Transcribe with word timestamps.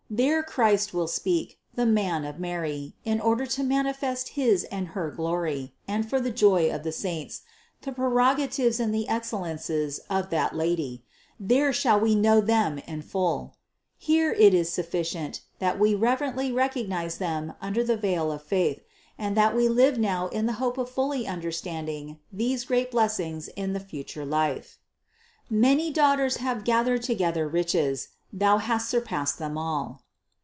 There 0.13 0.43
Christ 0.43 0.93
will 0.93 1.07
speak, 1.07 1.57
the 1.75 1.85
Man 1.85 2.25
of 2.25 2.37
Mary, 2.37 2.95
in 3.05 3.21
order 3.21 3.45
to 3.45 3.63
manifest 3.63 4.27
his 4.35 4.65
and 4.65 4.89
her 4.89 5.09
glory, 5.09 5.73
and 5.87 6.05
for 6.09 6.19
the 6.19 6.31
joy 6.33 6.69
of 6.69 6.83
the 6.83 6.91
saints, 6.91 7.43
the 7.83 7.93
prerogatives 7.93 8.81
and 8.81 8.93
the 8.93 9.07
excellences 9.07 10.01
of 10.09 10.29
that 10.29 10.53
Lady; 10.53 11.01
there 11.39 11.71
shall 11.71 11.97
we 11.97 12.13
know 12.13 12.41
them 12.41 12.77
in 12.79 13.01
full. 13.03 13.55
Here 13.97 14.33
it 14.33 14.53
is 14.53 14.67
sufficient, 14.69 15.43
that 15.59 15.79
we 15.79 15.95
reverently 15.95 16.51
recognize 16.51 17.17
them 17.17 17.53
under 17.61 17.81
the 17.81 17.95
veil 17.95 18.33
of 18.33 18.43
faith, 18.43 18.81
and 19.17 19.37
that 19.37 19.55
we 19.55 19.69
live 19.69 19.97
now 19.97 20.27
in 20.27 20.45
the 20.45 20.53
hope 20.59 20.77
of 20.77 20.89
fully 20.91 21.25
understanding 21.25 22.19
these 22.33 22.65
great 22.65 22.91
blessings 22.91 23.47
in 23.47 23.71
the 23.71 23.79
future 23.79 24.25
life. 24.25 24.77
608 25.47 25.47
CITY 25.47 25.53
OF 25.53 25.55
GOD 25.55 25.59
800. 25.61 25.61
"Many 25.61 25.93
daughters 26.21 26.37
have 26.41 26.63
gathered 26.65 27.01
together 27.01 27.47
riches: 27.47 28.09
thou 28.33 28.59
hast 28.59 28.87
surpassed 28.89 29.37
them 29.39 29.57
all." 29.57 30.03